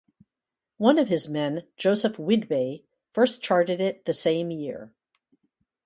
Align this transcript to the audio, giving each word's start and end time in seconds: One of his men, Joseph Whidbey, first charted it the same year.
One 0.77 0.97
of 0.97 1.09
his 1.09 1.29
men, 1.29 1.67
Joseph 1.77 2.17
Whidbey, 2.17 2.85
first 3.13 3.43
charted 3.43 3.79
it 3.79 4.05
the 4.05 4.15
same 4.15 4.49
year. 4.49 4.91